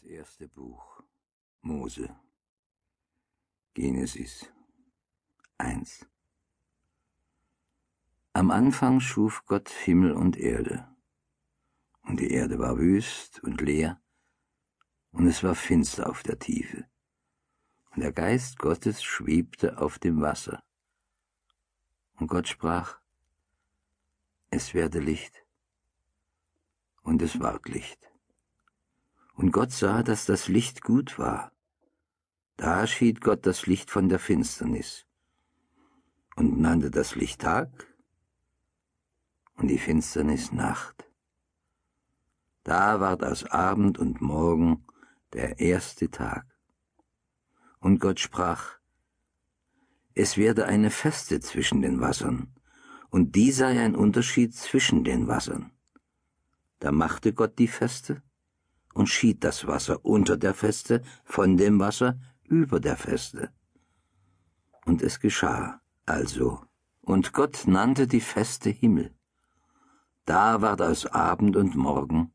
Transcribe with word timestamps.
Das 0.00 0.08
erste 0.08 0.46
Buch 0.46 1.02
Mose. 1.60 2.14
Genesis 3.74 4.48
1 5.56 6.06
Am 8.32 8.52
Anfang 8.52 9.00
schuf 9.00 9.44
Gott 9.46 9.68
Himmel 9.70 10.12
und 10.12 10.36
Erde, 10.36 10.86
und 12.02 12.20
die 12.20 12.30
Erde 12.30 12.60
war 12.60 12.78
wüst 12.78 13.42
und 13.42 13.60
leer, 13.60 14.00
und 15.10 15.26
es 15.26 15.42
war 15.42 15.56
finster 15.56 16.08
auf 16.08 16.22
der 16.22 16.38
Tiefe, 16.38 16.86
und 17.90 18.00
der 18.00 18.12
Geist 18.12 18.58
Gottes 18.60 19.02
schwebte 19.02 19.78
auf 19.78 19.98
dem 19.98 20.20
Wasser. 20.20 20.62
Und 22.14 22.28
Gott 22.28 22.46
sprach, 22.46 23.00
es 24.50 24.74
werde 24.74 25.00
Licht, 25.00 25.44
und 27.02 27.20
es 27.20 27.40
ward 27.40 27.68
Licht. 27.68 28.08
Und 29.38 29.52
Gott 29.52 29.70
sah, 29.70 30.02
dass 30.02 30.26
das 30.26 30.48
Licht 30.48 30.82
gut 30.82 31.16
war. 31.16 31.52
Da 32.56 32.88
schied 32.88 33.20
Gott 33.20 33.46
das 33.46 33.66
Licht 33.66 33.88
von 33.88 34.08
der 34.08 34.18
Finsternis 34.18 35.06
und 36.34 36.58
nannte 36.58 36.90
das 36.90 37.14
Licht 37.14 37.40
Tag 37.40 37.70
und 39.54 39.68
die 39.68 39.78
Finsternis 39.78 40.50
Nacht. 40.50 41.08
Da 42.64 42.98
ward 42.98 43.22
aus 43.22 43.44
Abend 43.44 43.96
und 43.96 44.20
Morgen 44.20 44.84
der 45.32 45.60
erste 45.60 46.10
Tag. 46.10 46.44
Und 47.78 48.00
Gott 48.00 48.18
sprach, 48.18 48.78
es 50.14 50.36
werde 50.36 50.66
eine 50.66 50.90
Feste 50.90 51.38
zwischen 51.38 51.80
den 51.80 52.00
Wassern, 52.00 52.52
und 53.08 53.36
die 53.36 53.52
sei 53.52 53.78
ein 53.78 53.94
Unterschied 53.94 54.52
zwischen 54.52 55.04
den 55.04 55.28
Wassern. 55.28 55.70
Da 56.80 56.90
machte 56.90 57.32
Gott 57.32 57.56
die 57.60 57.68
Feste 57.68 58.20
und 58.98 59.08
schied 59.08 59.44
das 59.44 59.66
Wasser 59.68 60.04
unter 60.04 60.36
der 60.36 60.54
Feste 60.54 61.02
von 61.24 61.56
dem 61.56 61.78
Wasser 61.78 62.18
über 62.42 62.80
der 62.80 62.96
Feste. 62.96 63.50
Und 64.86 65.02
es 65.02 65.20
geschah 65.20 65.80
also, 66.04 66.64
und 67.00 67.32
Gott 67.32 67.64
nannte 67.66 68.08
die 68.08 68.20
Feste 68.20 68.70
Himmel. 68.70 69.14
Da 70.24 70.62
ward 70.62 70.82
aus 70.82 71.06
Abend 71.06 71.54
und 71.56 71.76
Morgen 71.76 72.32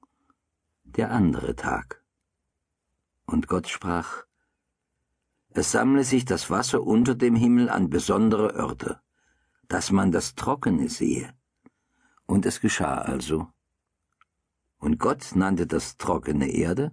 der 0.86 1.12
andere 1.12 1.56
Tag. 1.56 2.02
Und 3.26 3.48
Gott 3.48 3.68
sprach, 3.68 4.24
es 5.50 5.72
sammle 5.72 6.06
sich 6.06 6.24
das 6.24 6.50
Wasser 6.50 6.82
unter 6.82 7.14
dem 7.14 7.36
Himmel 7.36 7.70
an 7.70 7.90
besondere 7.90 8.56
Örter, 8.56 9.02
dass 9.68 9.92
man 9.92 10.14
das 10.14 10.36
Trockene 10.36 10.88
sehe. 10.88 11.34
Und 12.26 12.46
es 12.46 12.62
geschah 12.62 13.00
also, 13.00 13.53
und 14.84 15.00
Gott 15.00 15.34
nannte 15.34 15.66
das 15.66 15.96
trockene 15.98 16.50
Erde, 16.50 16.92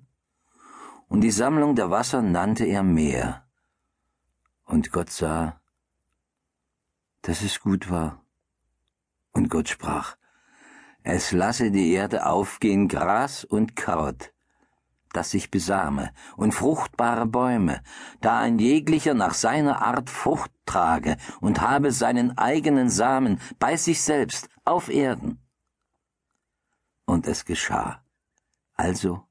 und 1.09 1.23
die 1.23 1.33
Sammlung 1.33 1.75
der 1.75 1.91
Wasser 1.91 2.23
nannte 2.23 2.65
er 2.65 2.85
Meer. 2.85 3.45
Und 4.65 4.93
Gott 4.93 5.11
sah, 5.11 5.61
dass 7.23 7.43
es 7.43 7.59
gut 7.59 7.91
war. 7.91 8.25
Und 9.33 9.51
Gott 9.51 9.69
sprach, 9.69 10.17
es 11.03 11.33
lasse 11.33 11.73
die 11.73 11.91
Erde 11.93 12.27
aufgehen 12.27 12.87
Gras 12.87 13.43
und 13.43 13.75
Kraut, 13.75 14.33
das 15.13 15.33
sich 15.33 15.51
besame, 15.51 16.13
und 16.37 16.55
fruchtbare 16.55 17.27
Bäume, 17.27 17.83
da 18.21 18.39
ein 18.39 18.61
jeglicher 18.61 19.15
nach 19.15 19.35
seiner 19.35 19.83
Art 19.83 20.11
Frucht 20.11 20.53
trage 20.65 21.17
und 21.41 21.61
habe 21.61 21.91
seinen 21.91 22.39
eigenen 22.39 22.89
Samen 22.89 23.41
bei 23.59 23.77
sich 23.77 24.01
selbst 24.01 24.49
auf 24.65 24.89
Erden 24.89 25.41
und 27.21 27.27
es 27.27 27.45
geschah. 27.45 28.03
Also. 28.73 29.23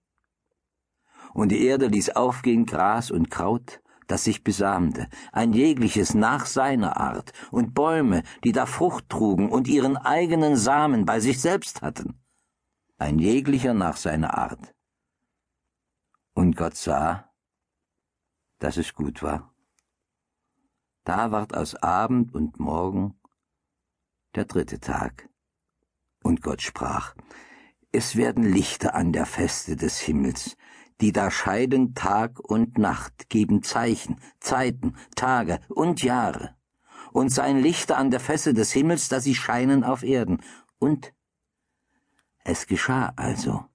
Und 1.33 1.49
die 1.49 1.65
Erde 1.65 1.87
ließ 1.87 2.11
aufgehen 2.11 2.67
Gras 2.67 3.09
und 3.09 3.31
Kraut, 3.31 3.81
das 4.05 4.25
sich 4.25 4.43
besamte, 4.43 5.07
ein 5.31 5.53
jegliches 5.53 6.13
nach 6.13 6.45
seiner 6.45 6.97
Art, 6.97 7.33
und 7.49 7.73
Bäume, 7.73 8.21
die 8.43 8.51
da 8.51 8.67
Frucht 8.67 9.09
trugen 9.09 9.49
und 9.49 9.67
ihren 9.67 9.97
eigenen 9.97 10.55
Samen 10.55 11.05
bei 11.05 11.19
sich 11.19 11.41
selbst 11.41 11.81
hatten, 11.81 12.21
ein 12.99 13.17
jeglicher 13.17 13.73
nach 13.73 13.97
seiner 13.97 14.37
Art. 14.37 14.75
Und 16.35 16.55
Gott 16.55 16.75
sah, 16.75 17.33
dass 18.59 18.77
es 18.77 18.93
gut 18.93 19.23
war. 19.23 19.52
Da 21.05 21.31
ward 21.31 21.55
aus 21.55 21.73
Abend 21.73 22.35
und 22.35 22.59
Morgen 22.59 23.19
der 24.35 24.45
dritte 24.45 24.80
Tag. 24.80 25.27
Und 26.21 26.43
Gott 26.43 26.61
sprach, 26.61 27.15
es 27.92 28.16
werden 28.16 28.44
Lichter 28.44 28.94
an 28.94 29.11
der 29.11 29.26
Feste 29.26 29.76
des 29.76 30.00
Himmels, 30.00 30.55
die 31.02 31.11
da 31.11 31.32
scheiden 31.32 31.95
Tag 31.95 32.39
und 32.39 32.77
Nacht, 32.77 33.30
geben 33.30 33.64
Zeichen, 33.64 34.22
Zeiten, 34.39 34.95
Tage 35.16 35.60
und 35.70 36.04
Jahre. 36.04 36.55
Und 37.11 37.30
seien 37.30 37.58
Lichter 37.58 37.98
an 37.98 38.11
der 38.11 38.20
Feste 38.20 38.54
des 38.54 38.72
Himmels, 38.72 39.10
da 39.10 39.20
sie 39.20 39.33
scheinen 39.33 39.83
auf 39.83 40.04
Erden. 40.04 40.44
Und 40.77 41.14
es 42.44 42.67
geschah 42.67 43.14
also. 43.16 43.66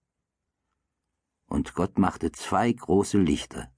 Und 1.46 1.74
Gott 1.74 1.98
machte 1.98 2.30
zwei 2.30 2.72
große 2.72 3.18
Lichter. 3.18 3.72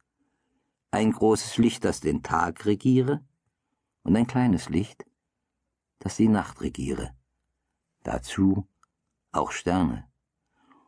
Ein 0.90 1.12
großes 1.12 1.56
Licht, 1.56 1.84
das 1.84 2.00
den 2.00 2.22
Tag 2.22 2.66
regiere, 2.66 3.24
und 4.02 4.16
ein 4.16 4.26
kleines 4.26 4.68
Licht, 4.68 5.04
das 5.98 6.16
die 6.16 6.28
Nacht 6.28 6.60
regiere. 6.60 7.16
Dazu 8.02 8.68
auch 9.32 9.50
Sterne. 9.50 10.08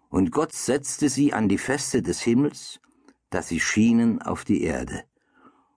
Und 0.08 0.32
Gott 0.32 0.52
setzte 0.52 1.08
sie 1.08 1.32
an 1.32 1.48
die 1.48 1.58
Feste 1.58 2.02
des 2.02 2.20
Himmels, 2.20 2.80
dass 3.30 3.48
sie 3.48 3.60
schienen 3.60 4.22
auf 4.22 4.44
die 4.44 4.62
Erde. 4.62 5.04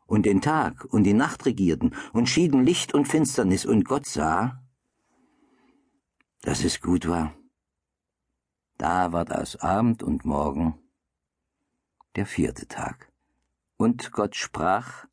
Und 0.05 0.25
den 0.25 0.41
Tag 0.41 0.85
und 0.85 1.03
die 1.03 1.13
Nacht 1.13 1.45
regierten 1.45 1.95
und 2.13 2.27
schieden 2.27 2.63
Licht 2.63 2.93
und 2.93 3.07
Finsternis, 3.07 3.65
und 3.65 3.85
Gott 3.85 4.05
sah, 4.05 4.61
dass 6.41 6.63
es 6.63 6.81
gut 6.81 7.07
war. 7.07 7.33
Da 8.77 9.11
ward 9.11 9.31
aus 9.31 9.57
Abend 9.57 10.01
und 10.03 10.25
Morgen 10.25 10.77
der 12.15 12.25
vierte 12.25 12.67
Tag. 12.67 13.11
Und 13.77 14.11
Gott 14.11 14.35
sprach, 14.35 15.05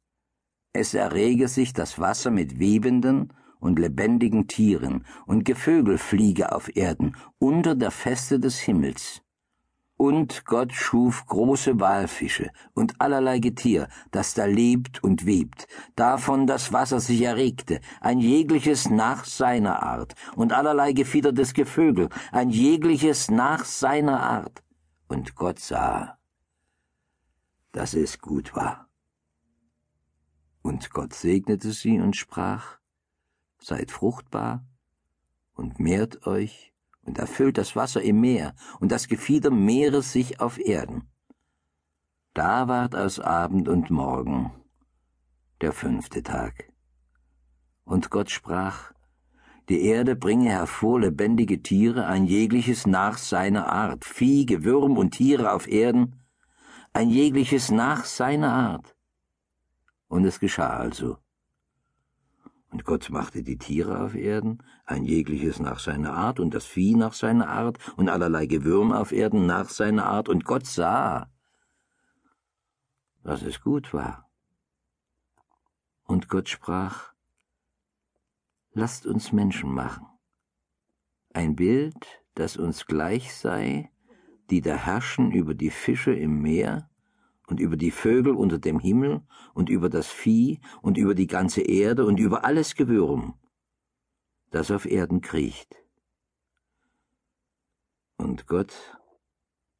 es 0.72 0.94
errege 0.94 1.48
sich 1.48 1.72
das 1.72 1.98
Wasser 1.98 2.30
mit 2.30 2.58
webenden 2.58 3.32
und 3.60 3.78
lebendigen 3.78 4.46
Tieren 4.46 5.04
und 5.26 5.44
Gevögel 5.44 5.98
fliege 5.98 6.52
auf 6.52 6.74
Erden 6.76 7.16
unter 7.38 7.74
der 7.74 7.90
Feste 7.90 8.38
des 8.38 8.58
Himmels. 8.58 9.22
Und 9.98 10.44
Gott 10.44 10.72
schuf 10.72 11.26
große 11.26 11.80
Walfische 11.80 12.52
und 12.72 13.00
allerlei 13.00 13.40
Getier, 13.40 13.88
das 14.12 14.32
da 14.32 14.44
lebt 14.44 15.02
und 15.02 15.26
webt, 15.26 15.66
davon 15.96 16.46
das 16.46 16.72
Wasser 16.72 17.00
sich 17.00 17.22
erregte, 17.22 17.80
ein 18.00 18.20
jegliches 18.20 18.88
nach 18.90 19.24
seiner 19.24 19.82
Art, 19.82 20.14
und 20.36 20.52
allerlei 20.52 20.92
gefiedertes 20.92 21.52
Gevögel, 21.52 22.10
ein 22.30 22.50
jegliches 22.50 23.28
nach 23.28 23.64
seiner 23.64 24.22
Art. 24.22 24.62
Und 25.08 25.34
Gott 25.34 25.58
sah, 25.58 26.16
dass 27.72 27.94
es 27.94 28.20
gut 28.20 28.54
war. 28.54 28.88
Und 30.62 30.90
Gott 30.90 31.12
segnete 31.12 31.72
sie 31.72 31.98
und 31.98 32.14
sprach, 32.14 32.77
seid 33.58 33.90
fruchtbar 33.90 34.64
und 35.54 35.80
mehrt 35.80 36.26
euch 36.26 36.72
und 37.02 37.18
erfüllt 37.18 37.58
das 37.58 37.76
Wasser 37.76 38.02
im 38.02 38.20
Meer 38.20 38.54
und 38.80 38.92
das 38.92 39.08
Gefieder 39.08 39.50
Meeres 39.50 40.12
sich 40.12 40.40
auf 40.40 40.58
Erden. 40.58 41.08
Da 42.34 42.68
ward 42.68 42.94
aus 42.94 43.18
Abend 43.18 43.68
und 43.68 43.90
Morgen 43.90 44.52
der 45.60 45.72
fünfte 45.72 46.22
Tag. 46.22 46.72
Und 47.84 48.10
Gott 48.10 48.30
sprach, 48.30 48.92
die 49.68 49.82
Erde 49.82 50.16
bringe 50.16 50.50
hervor 50.50 51.00
lebendige 51.00 51.62
Tiere, 51.62 52.06
ein 52.06 52.24
jegliches 52.24 52.86
nach 52.86 53.18
seiner 53.18 53.70
Art, 53.70 54.04
Vieh, 54.04 54.46
Gewürm 54.46 54.96
und 54.96 55.10
Tiere 55.12 55.52
auf 55.52 55.66
Erden, 55.66 56.22
ein 56.92 57.10
jegliches 57.10 57.70
nach 57.70 58.04
seiner 58.04 58.52
Art. 58.52 58.96
Und 60.06 60.24
es 60.24 60.40
geschah 60.40 60.70
also. 60.70 61.18
Und 62.70 62.84
Gott 62.84 63.08
machte 63.10 63.42
die 63.42 63.56
Tiere 63.56 64.00
auf 64.04 64.14
Erden, 64.14 64.62
ein 64.84 65.04
jegliches 65.04 65.58
nach 65.58 65.78
seiner 65.78 66.12
Art, 66.12 66.38
und 66.38 66.52
das 66.52 66.66
Vieh 66.66 66.94
nach 66.94 67.14
seiner 67.14 67.48
Art, 67.48 67.78
und 67.96 68.08
allerlei 68.08 68.46
Gewürm 68.46 68.92
auf 68.92 69.12
Erden 69.12 69.46
nach 69.46 69.70
seiner 69.70 70.06
Art, 70.06 70.28
und 70.28 70.44
Gott 70.44 70.66
sah, 70.66 71.30
dass 73.22 73.42
es 73.42 73.60
gut 73.60 73.94
war. 73.94 74.28
Und 76.04 76.28
Gott 76.28 76.48
sprach, 76.48 77.12
Lasst 78.72 79.06
uns 79.06 79.32
Menschen 79.32 79.72
machen, 79.72 80.06
ein 81.32 81.56
Bild, 81.56 82.22
das 82.34 82.56
uns 82.56 82.86
gleich 82.86 83.34
sei, 83.34 83.90
die 84.50 84.60
da 84.60 84.74
herrschen 84.76 85.32
über 85.32 85.54
die 85.54 85.70
Fische 85.70 86.12
im 86.12 86.40
Meer, 86.42 86.87
und 87.48 87.60
über 87.60 87.76
die 87.76 87.90
Vögel 87.90 88.34
unter 88.34 88.58
dem 88.58 88.78
Himmel 88.78 89.22
und 89.54 89.70
über 89.70 89.88
das 89.88 90.08
Vieh 90.08 90.60
und 90.82 90.98
über 90.98 91.14
die 91.14 91.26
ganze 91.26 91.62
Erde 91.62 92.04
und 92.04 92.20
über 92.20 92.44
alles 92.44 92.74
Gewürm, 92.74 93.34
das 94.50 94.70
auf 94.70 94.84
Erden 94.84 95.22
kriecht. 95.22 95.76
Und 98.18 98.46
Gott 98.46 98.98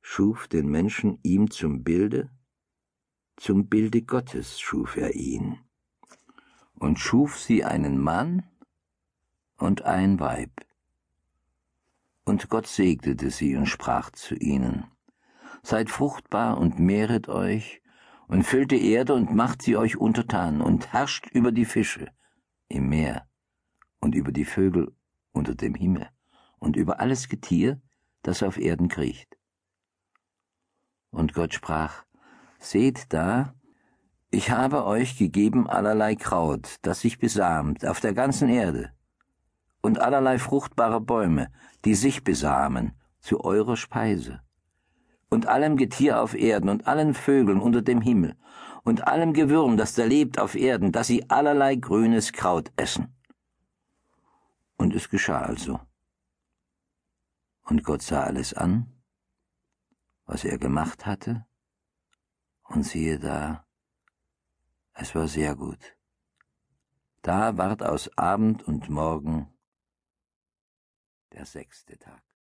schuf 0.00 0.48
den 0.48 0.68
Menschen 0.68 1.18
ihm 1.22 1.50
zum 1.50 1.84
Bilde, 1.84 2.30
zum 3.36 3.68
Bilde 3.68 4.02
Gottes 4.02 4.58
schuf 4.58 4.96
er 4.96 5.14
ihn, 5.14 5.58
und 6.74 6.98
schuf 6.98 7.38
sie 7.38 7.64
einen 7.64 8.00
Mann 8.00 8.48
und 9.58 9.82
ein 9.82 10.18
Weib. 10.20 10.64
Und 12.24 12.48
Gott 12.48 12.66
segnete 12.66 13.30
sie 13.30 13.56
und 13.56 13.66
sprach 13.66 14.10
zu 14.10 14.34
ihnen, 14.34 14.86
Seid 15.62 15.90
fruchtbar 15.90 16.58
und 16.58 16.78
mehret 16.78 17.28
euch, 17.28 17.82
und 18.26 18.44
füllt 18.44 18.70
die 18.70 18.90
Erde 18.92 19.14
und 19.14 19.34
macht 19.34 19.62
sie 19.62 19.76
euch 19.76 19.96
untertan, 19.96 20.60
und 20.60 20.92
herrscht 20.92 21.26
über 21.32 21.50
die 21.50 21.64
Fische 21.64 22.08
im 22.68 22.88
Meer, 22.88 23.26
und 24.00 24.14
über 24.14 24.32
die 24.32 24.44
Vögel 24.44 24.94
unter 25.32 25.54
dem 25.54 25.74
Himmel, 25.74 26.08
und 26.58 26.76
über 26.76 27.00
alles 27.00 27.28
Getier, 27.28 27.80
das 28.22 28.42
auf 28.42 28.58
Erden 28.58 28.88
kriecht. 28.88 29.36
Und 31.10 31.32
Gott 31.32 31.54
sprach, 31.54 32.04
Seht 32.58 33.12
da, 33.12 33.54
ich 34.30 34.50
habe 34.50 34.84
euch 34.84 35.16
gegeben 35.16 35.68
allerlei 35.68 36.14
Kraut, 36.14 36.76
das 36.82 37.00
sich 37.00 37.18
besamt 37.18 37.86
auf 37.86 38.00
der 38.00 38.12
ganzen 38.12 38.48
Erde, 38.48 38.92
und 39.80 40.00
allerlei 40.00 40.38
fruchtbare 40.38 41.00
Bäume, 41.00 41.50
die 41.84 41.94
sich 41.94 42.24
besamen, 42.24 42.92
zu 43.20 43.42
eurer 43.42 43.76
Speise, 43.76 44.42
und 45.30 45.46
allem 45.46 45.76
Getier 45.76 46.20
auf 46.20 46.34
Erden 46.34 46.68
und 46.68 46.86
allen 46.86 47.14
Vögeln 47.14 47.60
unter 47.60 47.82
dem 47.82 48.00
Himmel, 48.00 48.36
und 48.84 49.06
allem 49.06 49.34
Gewürm, 49.34 49.76
das 49.76 49.94
da 49.94 50.04
lebt 50.04 50.38
auf 50.38 50.54
Erden, 50.54 50.92
dass 50.92 51.08
sie 51.08 51.28
allerlei 51.28 51.76
grünes 51.76 52.32
Kraut 52.32 52.72
essen. 52.76 53.14
Und 54.76 54.94
es 54.94 55.10
geschah 55.10 55.42
also. 55.42 55.80
Und 57.64 57.84
Gott 57.84 58.02
sah 58.02 58.22
alles 58.22 58.54
an, 58.54 58.86
was 60.24 60.44
er 60.44 60.58
gemacht 60.58 61.04
hatte, 61.04 61.44
und 62.62 62.82
siehe 62.82 63.18
da, 63.18 63.66
es 64.94 65.14
war 65.14 65.28
sehr 65.28 65.54
gut. 65.54 65.96
Da 67.22 67.56
ward 67.56 67.82
aus 67.82 68.10
Abend 68.16 68.62
und 68.62 68.88
Morgen 68.88 69.52
der 71.32 71.44
sechste 71.44 71.98
Tag. 71.98 72.27